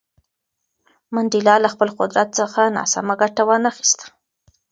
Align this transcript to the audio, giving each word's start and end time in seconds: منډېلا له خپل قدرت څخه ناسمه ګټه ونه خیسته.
منډېلا 1.13 1.55
له 1.63 1.69
خپل 1.73 1.89
قدرت 1.99 2.29
څخه 2.39 2.61
ناسمه 2.77 3.13
ګټه 3.21 3.43
ونه 3.47 3.69
خیسته. 3.77 4.05